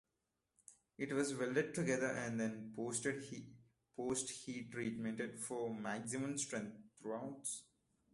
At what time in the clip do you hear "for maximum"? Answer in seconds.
5.39-6.39